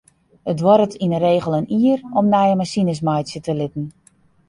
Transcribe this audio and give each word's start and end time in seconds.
It 0.51 0.55
duorret 0.61 0.95
yn 1.05 1.13
de 1.15 1.19
regel 1.27 1.57
in 1.59 1.67
jier 1.83 1.99
om 2.19 2.29
nije 2.33 2.59
masines 2.61 3.01
meitsje 3.07 3.39
te 3.45 3.53
litten. 3.59 3.85